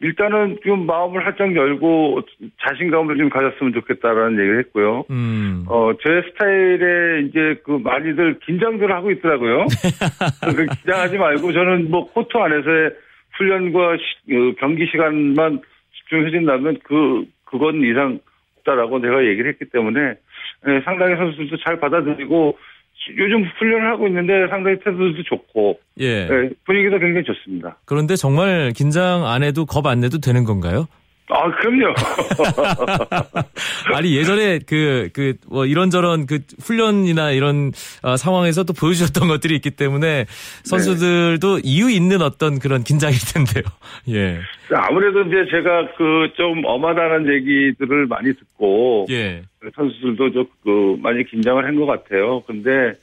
일단은 0.00 0.58
좀 0.62 0.86
마음을 0.86 1.24
활짝 1.24 1.54
열고 1.56 2.20
자신감을 2.60 3.16
좀 3.16 3.30
가졌으면 3.30 3.72
좋겠다라는 3.72 4.38
얘기를 4.38 4.58
했고요. 4.60 5.04
음. 5.10 5.64
어, 5.68 5.92
제 6.02 6.22
스타일에 6.28 7.22
이제 7.22 7.60
그 7.64 7.72
많이들 7.82 8.38
긴장들 8.40 8.92
하고 8.92 9.10
있더라고요. 9.10 9.66
그 10.54 10.66
긴장하지 10.66 11.16
말고 11.16 11.52
저는 11.52 11.90
뭐 11.90 12.06
코트 12.12 12.36
안에서의 12.36 12.90
훈련과 13.38 13.96
시, 13.96 14.34
어, 14.34 14.54
경기 14.58 14.86
시간만 14.86 15.60
집중해준다면 15.98 16.78
그, 16.84 17.24
그건 17.44 17.82
이상 17.82 18.18
없다라고 18.66 18.98
내가 18.98 19.24
얘기를 19.24 19.50
했기 19.50 19.64
때문에 19.66 20.14
예, 20.68 20.80
상당히 20.84 21.16
선수들도 21.16 21.56
잘 21.58 21.78
받아들이고 21.78 22.58
요즘 23.16 23.44
훈련을 23.58 23.88
하고 23.92 24.06
있는데 24.08 24.48
상당히 24.48 24.78
태도도 24.78 25.22
좋고 25.24 25.78
예. 26.00 26.26
네, 26.26 26.50
분위기도 26.64 26.98
굉장히 26.98 27.24
좋습니다. 27.24 27.76
그런데 27.84 28.16
정말 28.16 28.72
긴장 28.74 29.26
안 29.26 29.42
해도 29.42 29.64
겁 29.64 29.86
안 29.86 30.00
내도 30.00 30.18
되는 30.18 30.44
건가요? 30.44 30.86
아, 31.28 31.50
그럼요. 31.56 31.92
아니, 33.94 34.16
예전에 34.16 34.60
그, 34.66 35.10
그, 35.12 35.34
뭐, 35.48 35.66
이런저런 35.66 36.26
그 36.26 36.40
훈련이나 36.62 37.32
이런 37.32 37.72
어, 38.02 38.16
상황에서 38.16 38.62
또 38.64 38.72
보여주셨던 38.72 39.26
것들이 39.28 39.56
있기 39.56 39.70
때문에 39.72 40.26
선수들도 40.64 41.56
네. 41.56 41.62
이유 41.64 41.90
있는 41.90 42.22
어떤 42.22 42.58
그런 42.58 42.84
긴장일 42.84 43.16
텐데요. 43.34 43.64
예. 44.10 44.38
아무래도 44.72 45.22
이제 45.22 45.46
제가 45.50 45.94
그좀 45.96 46.62
어마다는 46.64 47.32
얘기들을 47.32 48.06
많이 48.06 48.32
듣고. 48.34 49.06
예. 49.10 49.42
선수들도 49.74 50.30
좀 50.32 50.46
그 50.66 50.96
많이 51.00 51.24
긴장을 51.24 51.64
한 51.64 51.76
것 51.76 51.86
같아요. 51.86 52.40
근데 52.46 52.94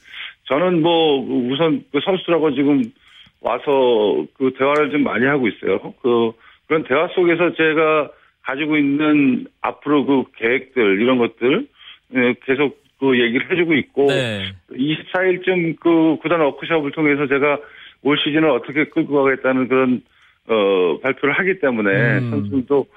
저는 0.49 0.81
뭐 0.81 1.17
우선 1.49 1.83
그 1.91 1.99
선수들하고 2.03 2.53
지금 2.55 2.83
와서 3.39 4.25
그 4.37 4.53
대화를 4.57 4.91
좀 4.91 5.03
많이 5.03 5.25
하고 5.25 5.47
있어요. 5.47 5.79
그 6.01 6.31
그런 6.73 6.83
대화 6.85 7.07
속에서 7.13 7.53
제가 7.53 8.09
가지고 8.41 8.77
있는 8.77 9.45
앞으로 9.61 10.05
그 10.05 10.23
계획들 10.37 10.99
이런 11.01 11.19
것들 11.19 11.67
예, 12.15 12.33
계속 12.45 12.81
그 12.99 13.19
얘기를 13.19 13.51
해주고 13.51 13.75
있고 13.75 14.07
네. 14.07 14.51
24일쯤 14.71 15.79
그 15.79 16.17
구단 16.19 16.41
워크숍을 16.41 16.91
통해서 16.91 17.27
제가 17.27 17.59
올 18.01 18.17
시즌을 18.17 18.49
어떻게 18.49 18.85
끌고 18.85 19.23
가겠다는 19.23 19.67
그런 19.67 20.01
어, 20.47 20.99
발표를 21.01 21.37
하기 21.37 21.59
때문에 21.59 22.17
음. 22.17 22.29
선수들도 22.31 22.87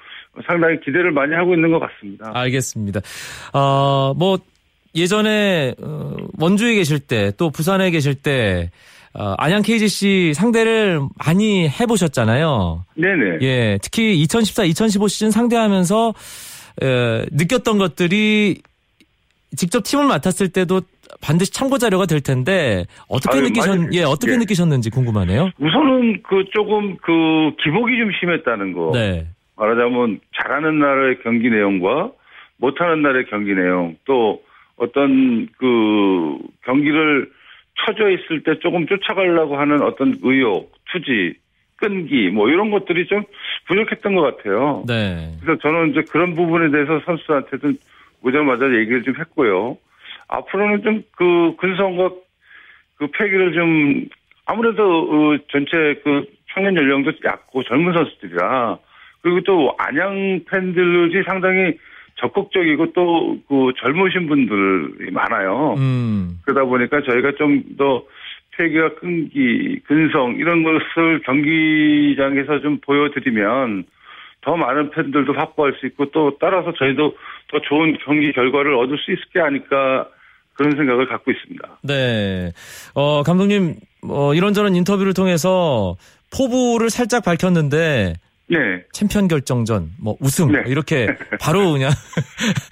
상당히 0.47 0.79
기대를 0.79 1.11
많이 1.11 1.35
하고 1.35 1.53
있는 1.53 1.71
것 1.71 1.79
같습니다. 1.79 2.31
알겠습니다. 2.33 3.01
어, 3.53 4.13
뭐 4.17 4.39
예전에 4.95 5.75
어, 5.83 6.15
원주에 6.39 6.73
계실 6.73 6.99
때 6.99 7.31
또 7.37 7.51
부산에 7.51 7.91
계실 7.91 8.15
때 8.15 8.71
어, 9.17 9.33
안양 9.39 9.63
KGC 9.63 10.33
상대를 10.35 11.01
많이 11.25 11.67
해보셨잖아요. 11.67 12.85
네네. 12.95 13.39
예, 13.41 13.79
특히 13.81 14.19
2014, 14.21 14.65
2015 14.65 15.07
시즌 15.07 15.31
상대하면서 15.31 16.13
에, 16.83 17.25
느꼈던 17.31 17.79
것들이 17.79 18.61
직접 19.55 19.81
팀을 19.83 20.05
맡았을 20.05 20.49
때도 20.49 20.81
반드시 21.21 21.51
참고 21.51 21.79
자료가 21.79 22.05
될 22.05 22.21
텐데 22.21 22.85
어떻게 23.09 23.37
아유, 23.37 23.43
느끼셨 23.45 23.77
많이 23.79 23.97
예 23.97 24.03
어떻게 24.03 24.33
예. 24.33 24.37
느끼셨는지 24.37 24.91
궁금하네요. 24.91 25.49
우선은 25.57 26.21
그 26.21 26.45
조금 26.53 26.97
그 26.97 27.55
기복이 27.63 27.97
좀 27.97 28.11
심했다는 28.19 28.73
거. 28.73 28.91
네, 28.93 29.25
말하자면 29.55 30.19
잘하는 30.35 30.79
날의 30.79 31.19
경기 31.23 31.49
내용과 31.49 32.11
못하는 32.57 33.01
날의 33.01 33.25
경기 33.31 33.55
내용 33.55 33.95
또 34.05 34.41
어떤 34.75 35.47
그 35.57 36.37
경기를 36.65 37.31
처져 37.85 38.09
있을 38.09 38.43
때 38.43 38.59
조금 38.59 38.87
쫓아가려고 38.87 39.57
하는 39.57 39.81
어떤 39.81 40.15
의욕, 40.21 40.71
투지, 40.91 41.35
끈기 41.77 42.29
뭐 42.29 42.49
이런 42.49 42.71
것들이 42.71 43.07
좀 43.07 43.23
부족했던 43.67 44.15
것 44.15 44.21
같아요. 44.21 44.83
네, 44.87 45.31
그래서 45.41 45.59
저는 45.61 45.91
이제 45.91 46.01
그런 46.11 46.33
부분에 46.33 46.71
대해서 46.71 46.99
선수한테도 47.05 47.73
오자마자 48.23 48.65
얘기를 48.65 49.03
좀 49.03 49.15
했고요. 49.17 49.77
앞으로는 50.27 50.83
좀 50.83 51.03
그 51.15 51.55
근성과 51.57 52.11
그 52.97 53.07
패기를 53.07 53.53
좀 53.53 54.05
아무래도 54.45 54.83
어, 54.83 55.37
전체 55.51 55.99
그 56.03 56.25
청년 56.53 56.75
연령도 56.75 57.11
얕고 57.23 57.63
젊은 57.63 57.93
선수들이라 57.93 58.77
그리고 59.21 59.41
또 59.41 59.75
안양 59.77 60.41
팬들이 60.49 61.23
상당히 61.23 61.77
적극적이고 62.17 62.93
또 62.93 63.37
그 63.47 63.71
젊으신 63.79 64.27
분들이 64.27 65.11
많아요. 65.11 65.75
음, 65.77 66.39
그러다 66.45 66.65
보니까 66.65 67.01
저희가 67.01 67.33
좀더 67.37 68.03
패기와 68.57 68.89
끈기, 68.95 69.79
근성 69.85 70.35
이런 70.37 70.63
것을 70.63 71.21
경기장에서 71.23 72.59
좀 72.61 72.79
보여드리면 72.81 73.85
더 74.41 74.55
많은 74.55 74.89
팬들도 74.91 75.33
확보할 75.33 75.75
수 75.79 75.85
있고 75.87 76.11
또 76.11 76.37
따라서 76.39 76.73
저희도 76.73 77.15
더 77.51 77.59
좋은 77.61 77.97
경기 78.03 78.31
결과를 78.33 78.75
얻을 78.75 78.97
수 78.97 79.11
있을 79.11 79.23
게 79.33 79.39
아닐까 79.39 80.07
그런 80.53 80.75
생각을 80.75 81.07
갖고 81.07 81.31
있습니다. 81.31 81.79
네. 81.83 82.51
어 82.95 83.23
감독님 83.23 83.75
어, 84.09 84.33
이런저런 84.33 84.75
인터뷰를 84.75 85.13
통해서 85.13 85.95
포부를 86.35 86.89
살짝 86.89 87.23
밝혔는데 87.23 88.15
네. 88.49 88.83
챔피언 88.91 89.27
결정전, 89.27 89.91
뭐 90.01 90.15
우승 90.21 90.51
네. 90.51 90.63
이렇게 90.67 91.07
바로 91.41 91.73
그냥 91.73 91.91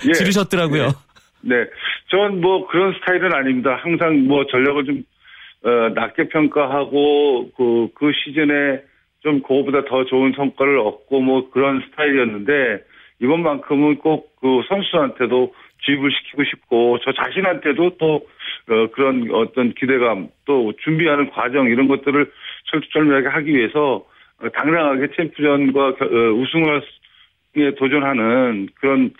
예. 0.08 0.12
지르셨더라고요. 0.14 0.90
네. 1.42 1.56
전뭐 2.10 2.68
그런 2.68 2.94
스타일은 2.94 3.34
아닙니다. 3.34 3.80
항상 3.82 4.26
뭐 4.28 4.46
전력을 4.48 4.86
좀, 4.86 5.04
어, 5.64 5.90
낮게 5.94 6.30
평가하고 6.30 7.52
그, 7.58 7.90
그 7.96 8.12
시즌에 8.14 8.82
좀 9.22 9.42
그거보다 9.42 9.86
더 9.86 10.06
좋은 10.06 10.34
성과를 10.36 10.80
얻고 10.80 11.20
뭐 11.22 11.50
그런 11.50 11.82
스타일이었는데 11.90 12.84
이번만큼은 13.22 13.98
꼭 14.00 14.36
그 14.46 14.62
선수한테도 14.68 15.56
주입을 15.80 16.12
시키고 16.12 16.44
싶고 16.44 17.00
저 17.04 17.12
자신한테도 17.14 17.98
또 17.98 18.28
어, 18.70 18.88
그런 18.94 19.28
어떤 19.34 19.74
기대감 19.74 20.30
또 20.46 20.72
준비하는 20.84 21.32
과정 21.32 21.66
이런 21.66 21.88
것들을 21.88 22.32
철두철미하게 22.70 23.28
하기 23.30 23.52
위해서 23.52 23.96
어, 23.96 24.06
당당하게 24.54 25.08
챔피언과 25.16 25.96
겨- 25.96 26.06
어, 26.06 26.32
우승을 26.34 26.82
에 27.58 27.74
도전하는 27.76 28.68
그런 28.76 29.12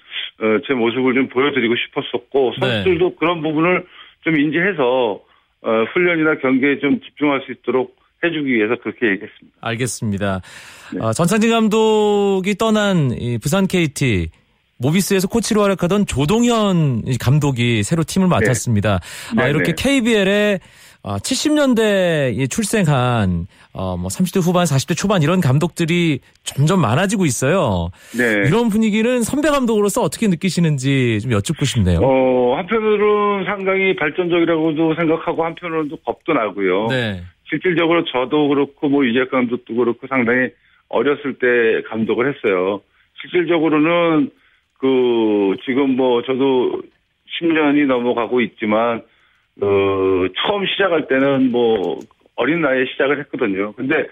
어, 0.42 0.60
제 0.68 0.74
모습을 0.74 1.14
좀 1.14 1.30
보여드리고 1.30 1.74
싶었었고 1.78 2.54
네. 2.60 2.68
선수들도 2.68 3.16
그런 3.16 3.42
부분을 3.42 3.86
좀 4.26 4.38
인지해서 4.38 5.22
어, 5.62 5.84
훈련이나 5.94 6.40
경기에 6.40 6.80
좀 6.80 7.00
집중할 7.00 7.44
수 7.46 7.54
있도록 7.54 7.96
해주기 8.26 8.54
위해서 8.54 8.76
그렇게 8.82 9.08
얘기했습니다. 9.08 9.58
알겠습니다. 9.62 10.42
네. 10.94 11.00
어, 11.00 11.14
전창진 11.14 11.50
감독이 11.52 12.56
떠난 12.56 13.12
이 13.18 13.38
부산 13.42 13.68
KT 13.68 14.28
모비스에서 14.80 15.30
코치로 15.30 15.62
활약하던 15.62 16.06
조동현 16.06 17.04
이 17.06 17.18
감독이 17.18 17.84
새로 17.84 18.04
팀을 18.04 18.28
맡았습니다. 18.28 19.00
네, 19.38 19.42
아, 19.44 19.48
이렇게 19.48 19.74
네. 19.74 19.82
KBL에 19.82 20.60
70년대에 21.06 22.50
출생한 22.50 23.48
어, 23.74 23.98
뭐 23.98 24.08
30대 24.08 24.42
후반, 24.42 24.66
40대 24.66 24.98
초반 24.98 25.22
이런 25.22 25.40
감독들이 25.40 26.20
점점 26.44 26.82
많아지고 26.82 27.26
있어요. 27.26 27.90
네. 28.18 28.48
이런 28.48 28.70
분위기는 28.70 29.22
선배 29.22 29.50
감독으로서 29.50 30.02
어떻게 30.02 30.28
느끼시는지 30.28 31.20
좀 31.22 31.32
여쭙고 31.32 31.66
싶네요. 31.66 32.00
어, 32.02 32.56
한편으로는 32.58 33.46
상당히 33.46 33.96
발전적이라고도 33.96 34.96
생각하고 34.96 35.46
한편으로는 35.46 35.90
또 35.90 35.98
겁도 35.98 36.34
나고요. 36.34 36.88
네. 36.88 37.22
실질적으로 37.50 38.04
저도 38.06 38.48
그렇고 38.48 38.90
뭐 38.90 39.04
이재 39.04 39.26
감독도 39.26 39.76
그렇고 39.76 40.08
상당히 40.08 40.50
어렸을 40.90 41.36
때 41.36 41.88
감독을 41.90 42.34
했어요. 42.34 42.82
실질적으로는 43.22 44.32
그 44.80 45.56
지금 45.66 45.96
뭐 45.96 46.24
저도 46.24 46.82
10년이 47.40 47.86
넘어가고 47.88 48.42
있지만 48.42 49.04
어 49.62 50.28
처음 50.46 50.66
시작할 50.66 51.08
때는 51.08 51.52
뭐 51.52 52.00
어린 52.36 52.62
나이에 52.62 52.86
시작을 52.92 53.20
했거든요. 53.20 53.74
근데 53.74 54.08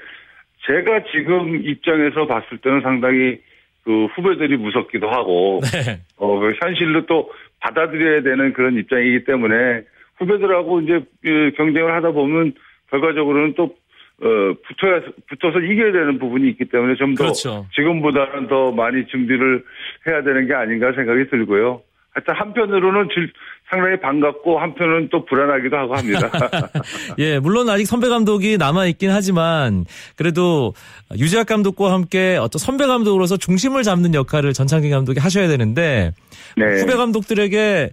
제가 0.66 1.04
지금 1.12 1.66
입장에서 1.66 2.26
봤을 2.26 2.58
때는 2.60 2.82
상당히 2.82 3.40
그 3.84 4.06
후배들이 4.16 4.58
무섭기도 4.58 5.10
하고 5.10 5.60
네. 5.64 6.00
어, 6.18 6.40
그 6.40 6.54
현실로 6.62 7.06
또 7.06 7.32
받아들여야 7.60 8.22
되는 8.22 8.54
그런 8.54 8.78
입장이기 8.78 9.26
때문에 9.26 9.84
후배들하고 10.18 10.82
이제 10.82 11.02
그 11.22 11.52
경쟁을 11.58 11.94
하다 11.94 12.12
보면 12.12 12.54
결과적으로는 12.90 13.56
또 13.56 13.76
어, 14.22 14.54
붙어야 14.68 15.02
붙어서 15.28 15.60
이겨야 15.60 15.92
되는 15.92 16.20
부분이 16.20 16.48
있기 16.52 16.66
때문에 16.66 16.96
좀더 16.96 17.24
그렇죠. 17.24 17.66
지금보다는 17.76 18.48
더 18.48 18.72
많이 18.72 19.06
준비를 19.08 19.64
해야 20.08 20.24
되는 20.24 20.48
게 20.48 20.54
아닌가 20.54 20.94
생각이 20.94 21.30
들고요. 21.30 21.82
하여튼 22.14 22.36
한편으로는 22.36 23.10
질- 23.14 23.32
상당히 23.70 24.00
반갑고 24.00 24.60
한편은 24.60 25.10
또 25.12 25.26
불안하기도 25.26 25.76
하고 25.76 25.96
합니다. 25.96 26.30
예, 27.18 27.40
물론 27.40 27.70
아직 27.70 27.86
선배 27.86 28.08
감독이 28.08 28.58
남아 28.58 28.86
있긴 28.88 29.10
하지만 29.10 29.86
그래도 30.16 30.74
유재학 31.18 31.48
감독과 31.48 31.92
함께 31.92 32.38
어떤 32.40 32.60
선배 32.60 32.86
감독으로서 32.86 33.38
중심을 33.38 33.82
잡는 33.82 34.14
역할을 34.14 34.54
전창진 34.54 34.92
감독이 34.92 35.20
하셔야 35.20 35.48
되는데 35.48 36.12
네. 36.56 36.66
후배 36.82 36.94
감독들에게 36.96 37.90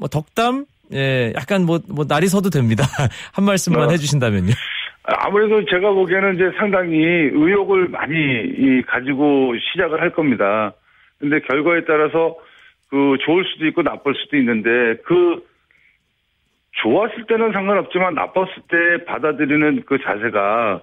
뭐 0.00 0.08
덕담 0.08 0.64
예, 0.92 1.32
약간 1.36 1.64
뭐, 1.64 1.78
뭐, 1.88 2.04
날이 2.06 2.26
서도 2.26 2.50
됩니다. 2.50 2.84
한 3.32 3.44
말씀만 3.44 3.88
어. 3.88 3.90
해주신다면요. 3.92 4.52
아무래도 5.04 5.64
제가 5.64 5.90
보기에는 5.90 6.34
이제 6.34 6.50
상당히 6.58 6.96
의욕을 6.98 7.88
많이 7.88 8.14
이 8.14 8.82
가지고 8.86 9.54
시작을 9.58 10.00
할 10.00 10.10
겁니다. 10.10 10.72
근데 11.18 11.40
결과에 11.40 11.80
따라서 11.86 12.36
그 12.92 13.16
좋을 13.24 13.42
수도 13.46 13.66
있고 13.68 13.80
나쁠 13.80 14.14
수도 14.14 14.36
있는데 14.36 14.68
그 15.06 15.42
좋았을 16.82 17.24
때는 17.26 17.52
상관없지만 17.52 18.14
나빴을 18.14 18.48
때 18.68 19.04
받아들이는 19.06 19.84
그 19.86 19.96
자세가 19.98 20.82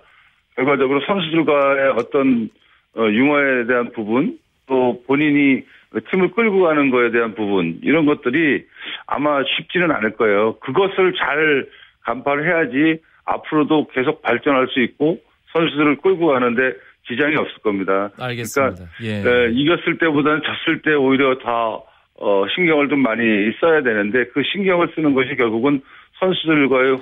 결과적으로 0.55 1.01
선수들과의 1.05 1.89
어떤 1.99 2.49
어, 2.97 3.03
융화에 3.03 3.65
대한 3.67 3.91
부분 3.91 4.39
또 4.65 5.03
본인이 5.05 5.61
팀을 6.09 6.31
끌고 6.31 6.61
가는 6.61 6.89
거에 6.89 7.11
대한 7.11 7.35
부분 7.35 7.79
이런 7.83 8.07
것들이 8.07 8.65
아마 9.05 9.43
쉽지는 9.43 9.91
않을 9.91 10.15
거예요. 10.15 10.57
그것을 10.61 11.13
잘 11.13 11.67
간파를 12.01 12.47
해야지 12.47 13.03
앞으로도 13.25 13.89
계속 13.89 14.23
발전할 14.23 14.67
수 14.69 14.81
있고 14.81 15.19
선수들을 15.53 15.97
끌고 15.97 16.25
가는데 16.25 16.73
지장이 17.07 17.35
없을 17.35 17.55
겁니다. 17.61 18.09
알겠습니다. 18.19 18.85
예. 19.03 19.21
그러니까 19.21 19.45
에, 19.45 19.51
이겼을 19.51 19.99
때보다는 19.99 20.41
졌을 20.41 20.81
때 20.81 20.95
오히려 20.95 21.37
다 21.37 21.79
어, 22.21 22.45
신경을 22.53 22.89
좀 22.89 22.99
많이 23.01 23.23
써야 23.61 23.81
되는데 23.81 24.25
그 24.33 24.41
신경을 24.51 24.91
쓰는 24.95 25.13
것이 25.13 25.35
결국은 25.35 25.81
선수들과의 26.19 26.97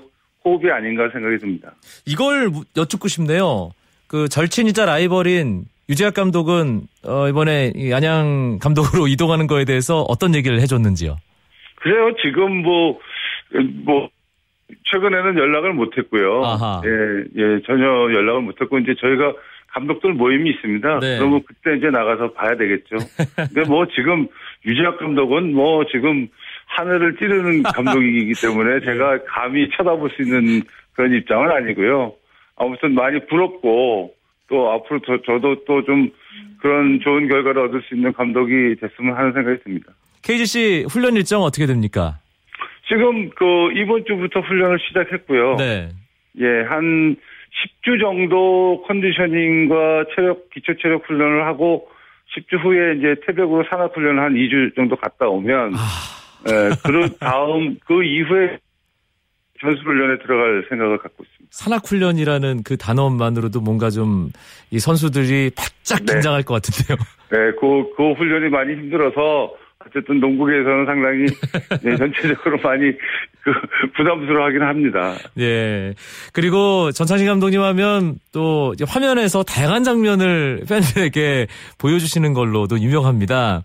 호흡이 0.46 0.72
아닌가 0.72 1.10
생각이 1.12 1.38
듭니다. 1.40 1.74
이걸 2.06 2.50
무- 2.50 2.64
여쭙고 2.78 3.08
싶네요. 3.08 3.72
그 4.08 4.30
절친이자 4.30 4.86
라이벌인 4.86 5.64
유재학 5.90 6.14
감독은 6.14 6.82
어, 7.06 7.28
이번에 7.30 7.72
이 7.76 7.92
안양 7.94 8.60
감독으로 8.62 9.08
이동하는 9.10 9.48
거에 9.48 9.66
대해서 9.66 10.02
어떤 10.08 10.36
얘기를 10.36 10.60
해줬는지요? 10.62 11.18
그래요. 11.76 12.12
지금 12.24 12.58
뭐, 12.64 13.00
뭐, 13.86 14.10
최근에는 14.92 15.38
연락을 15.38 15.74
못 15.74 15.98
했고요. 15.98 16.44
아하. 16.44 16.82
예, 16.86 16.90
예, 17.42 17.62
전혀 17.66 17.86
연락을 17.86 18.42
못 18.42 18.60
했고, 18.60 18.80
이제 18.80 18.94
저희가 19.00 19.34
감독들 19.68 20.14
모임이 20.14 20.50
있습니다. 20.50 21.00
네. 21.00 21.18
그러면 21.20 21.42
그때 21.48 21.78
이제 21.78 21.90
나가서 21.90 22.32
봐야 22.34 22.58
되겠죠. 22.58 22.96
근데 23.54 23.62
뭐 23.70 23.86
지금 23.96 24.28
유재학 24.66 24.98
감독은 25.00 25.54
뭐 25.54 25.86
지금 25.92 26.28
하늘을 26.68 27.18
찌르는 27.18 27.64
감독이기 27.76 28.34
때문에 28.42 28.82
제가 28.82 29.24
감히 29.26 29.70
쳐다볼 29.72 30.10
수 30.12 30.22
있는 30.22 30.62
그런 30.94 31.14
입장은 31.14 31.52
아니고요. 31.52 32.14
아무튼 32.58 32.94
많이 32.94 33.20
부럽고 33.28 34.14
또 34.50 34.72
앞으로 34.72 35.00
저, 35.06 35.22
저도 35.22 35.64
또 35.66 35.82
좀 35.84 36.10
그런 36.60 37.00
좋은 37.02 37.28
결과를 37.28 37.64
얻을 37.64 37.82
수 37.84 37.96
있는 37.96 38.12
감독이 38.14 38.76
됐으면 38.80 39.16
하는 39.16 39.34
생각이 39.34 39.64
듭니다. 39.64 39.94
KGC 40.24 40.86
훈련 40.90 41.16
일정 41.16 41.42
어떻게 41.44 41.66
됩니까? 41.66 42.18
지금 42.88 43.30
그 43.32 43.72
이번 43.76 44.06
주부터 44.06 44.40
훈련을 44.42 44.80
시작했고요. 44.88 45.56
네. 45.58 45.90
예, 46.40 46.46
한 46.68 47.16
10주 47.86 48.00
정도 48.00 48.84
컨디셔닝과 48.88 50.06
체력, 50.16 50.50
기초 50.52 50.74
체력 50.78 51.08
훈련을 51.08 51.46
하고 51.46 51.90
10주 52.38 52.64
후에 52.64 52.96
이제 52.98 53.16
태백으로 53.26 53.64
산악 53.70 53.96
훈련을 53.96 54.22
한 54.22 54.34
2주 54.34 54.76
정도 54.76 54.96
갔다 54.96 55.28
오면 55.28 55.74
아, 55.76 56.50
예, 56.50 56.70
그 56.86 57.18
다음 57.20 57.78
그 57.86 58.04
이후에 58.04 58.60
전술 59.60 59.84
훈련에 59.86 60.20
들어갈 60.20 60.66
생각을 60.70 61.00
갖고 61.00 61.24
있습니다. 61.24 61.48
산악훈련이라는 61.50 62.64
그 62.64 62.78
단어만으로도 62.78 63.62
뭔가 63.62 63.90
좀 63.90 64.30
이 64.72 64.80
선수들이 64.80 65.52
바짝 65.56 66.06
네. 66.06 66.14
긴장할 66.14 66.44
것 66.44 66.56
같은데요. 66.56 66.98
네, 67.32 67.52
그, 67.60 67.94
그 67.96 68.14
훈련이 68.14 68.50
많이 68.50 68.74
힘들어서 68.74 69.54
어쨌든 69.88 70.20
농구계에서는 70.20 70.86
상당히 70.86 71.26
네, 71.84 71.96
전체적으로 71.98 72.58
많이 72.64 72.92
그 73.44 73.52
부담스러워하긴 73.96 74.62
합니다. 74.62 75.14
예. 75.40 75.94
그리고 76.34 76.92
전창신 76.92 77.28
감독님 77.28 77.62
하면 77.62 78.16
또 78.34 78.74
화면에서 78.88 79.44
다양한 79.44 79.84
장면을 79.84 80.62
팬들에게 80.70 81.48
보여주시는 81.80 82.34
걸로도 82.34 82.80
유명합니다. 82.80 83.64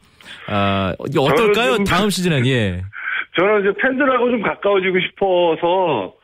아, 0.48 0.94
어떨까요? 0.98 1.76
좀- 1.76 1.84
다음 1.84 2.10
시즌엔, 2.10 2.46
예. 2.46 2.82
저는 3.38 3.60
이제 3.62 3.72
팬들하고 3.80 4.30
좀 4.30 4.42
가까워지고 4.42 4.98
싶어서 5.00 6.14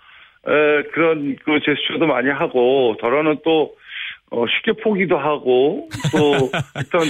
에, 0.46 0.82
그런 0.94 1.36
그 1.44 1.58
제스처도 1.64 2.06
많이 2.06 2.28
하고 2.30 2.96
더러는 3.00 3.38
또 3.44 3.72
어, 4.30 4.44
쉽게 4.46 4.80
포기도 4.82 5.16
하고 5.18 5.88
또 6.12 6.50
일단 6.76 7.00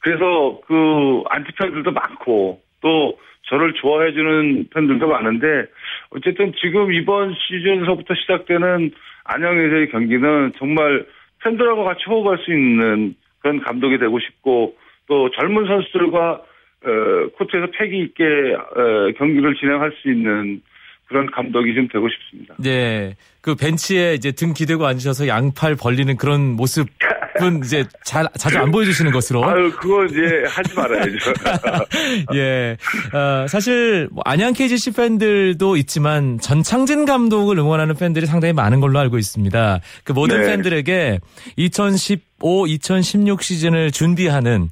그래서 0.00 0.60
그 0.66 1.22
안티 1.28 1.52
팬들도 1.52 1.90
많고 1.90 2.60
또 2.80 3.18
저를 3.48 3.72
좋아해주는 3.74 4.68
팬들도 4.72 5.08
많은데 5.08 5.66
어쨌든 6.10 6.52
지금 6.60 6.92
이번 6.92 7.34
시즌서부터 7.34 8.14
시작되는 8.14 8.90
안양에서의 9.24 9.90
경기는 9.90 10.52
정말 10.58 11.06
팬들하고 11.42 11.84
같이 11.84 12.04
호흡할 12.06 12.38
수 12.38 12.52
있는 12.52 13.14
그런 13.40 13.60
감독이 13.60 13.98
되고 13.98 14.18
싶고 14.18 14.76
또 15.06 15.30
젊은 15.30 15.66
선수들과 15.66 16.42
어, 16.84 17.28
코트에서 17.36 17.68
패기 17.72 17.98
있게 18.00 18.24
어, 18.24 19.12
경기를 19.16 19.54
진행할 19.56 19.92
수 20.00 20.10
있는 20.10 20.62
그런 21.06 21.26
감독이 21.30 21.74
좀 21.74 21.88
되고 21.88 22.08
싶습니다. 22.08 22.54
예. 22.66 23.16
그 23.40 23.54
벤치에 23.54 24.14
이제 24.14 24.30
등 24.32 24.52
기대고 24.52 24.86
앉으셔서 24.86 25.26
양팔 25.26 25.76
벌리는 25.80 26.16
그런 26.16 26.54
모습 26.54 26.86
은 27.42 27.60
이제 27.64 27.84
잘, 28.04 28.26
자주 28.36 28.58
안 28.58 28.70
보여주시는 28.70 29.12
것으로. 29.12 29.44
아유 29.44 29.70
그거 29.72 30.04
이제 30.04 30.20
하지 30.46 30.74
말아야죠. 30.74 31.32
예. 32.34 32.76
어, 33.12 33.46
사실 33.46 34.08
뭐 34.10 34.22
안양 34.24 34.52
KGC 34.52 34.92
팬들도 34.94 35.76
있지만 35.76 36.38
전창진 36.40 37.04
감독을 37.04 37.58
응원하는 37.58 37.94
팬들이 37.94 38.26
상당히 38.26 38.52
많은 38.52 38.80
걸로 38.80 38.98
알고 38.98 39.18
있습니다. 39.18 39.80
그 40.04 40.12
모든 40.12 40.40
네. 40.40 40.46
팬들에게 40.48 41.20
2015, 41.56 42.66
2016 42.66 43.42
시즌을 43.42 43.90
준비하는 43.90 44.70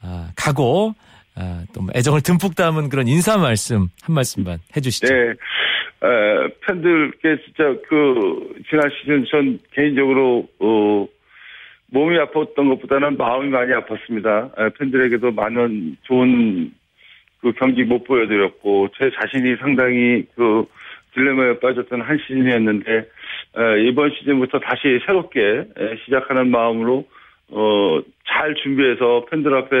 아, 0.00 0.30
각오, 0.36 0.94
아, 1.34 1.62
또뭐 1.72 1.88
애정을 1.94 2.20
듬뿍 2.22 2.54
담은 2.54 2.88
그런 2.88 3.08
인사 3.08 3.36
말씀 3.36 3.88
한 4.02 4.14
말씀만 4.14 4.58
해주시죠. 4.76 5.06
네. 5.06 5.34
에, 6.00 6.48
팬들께 6.66 7.36
진짜 7.44 7.64
그 7.88 8.54
지난 8.68 8.88
시즌 9.00 9.24
전 9.30 9.58
개인적으로 9.72 10.48
어, 10.60 11.06
몸이 11.90 12.18
아팠던 12.18 12.68
것보다는 12.68 13.16
마음이 13.16 13.48
많이 13.48 13.72
아팠습니다. 13.72 14.50
에, 14.58 14.70
팬들에게도 14.78 15.32
많은 15.32 15.96
좋은 16.02 16.72
그 17.40 17.52
경기 17.52 17.84
못 17.84 18.04
보여드렸고 18.04 18.88
제 18.98 19.10
자신이 19.18 19.56
상당히 19.56 20.24
그 20.34 20.66
딜레마에 21.14 21.58
빠졌던 21.60 22.02
한 22.02 22.18
시즌이었는데 22.18 22.92
에, 22.92 23.82
이번 23.88 24.10
시즌부터 24.10 24.58
다시 24.60 25.00
새롭게 25.06 25.40
에, 25.40 25.96
시작하는 26.04 26.50
마음으로 26.50 27.06
어, 27.50 28.00
잘 28.26 28.54
준비해서 28.62 29.24
팬들 29.30 29.54
앞에 29.56 29.76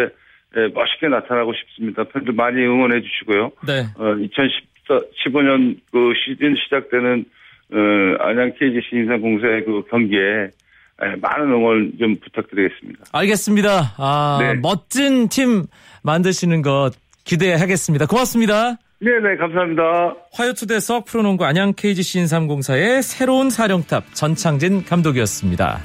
에, 0.56 0.68
멋있게 0.72 1.08
나타나고 1.08 1.52
싶습니다. 1.52 2.04
팬들 2.04 2.32
많이 2.32 2.62
응원해 2.62 3.02
주시고요. 3.02 3.52
네. 3.66 3.84
어, 3.98 4.14
2015년 4.14 5.78
그 5.92 6.12
시즌 6.24 6.56
시작되는 6.56 7.24
어, 7.70 7.76
안양 8.20 8.54
KGC 8.58 8.96
인삼공사의 8.96 9.64
그 9.66 9.82
경기에 9.90 10.20
에, 10.20 10.50
많은 10.98 11.52
응원 11.52 11.92
좀 11.98 12.16
부탁드리겠습니다. 12.16 13.04
알겠습니다. 13.12 13.94
아, 13.96 14.38
네. 14.40 14.54
멋진 14.54 15.28
팀 15.28 15.66
만드시는 16.02 16.62
것 16.62 16.90
기대하겠습니다. 17.24 18.06
고맙습니다. 18.06 18.78
네네 19.00 19.36
감사합니다. 19.38 20.16
화요투대석 20.32 21.04
프로농구 21.04 21.44
안양 21.44 21.74
KGC 21.76 22.18
인삼공사의 22.20 23.02
새로운 23.02 23.48
사령탑 23.48 24.12
전창진 24.12 24.84
감독이었습니다. 24.84 25.78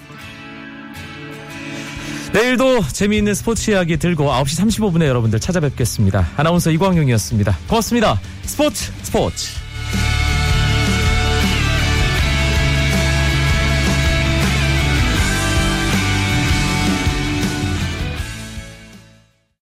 내일도 2.34 2.82
재미있는 2.82 3.36
스포츠 3.36 3.69
이야기 3.69 3.97
들고 3.97 4.23
9시 4.23 4.65
35분에 4.65 5.06
여러분들 5.06 5.39
찾아뵙겠습니다. 5.39 6.26
아나운서 6.36 6.71
이광용이었습니다. 6.71 7.52
고맙습니다. 7.69 8.15
스포츠 8.41 8.91
스포츠. 9.04 9.54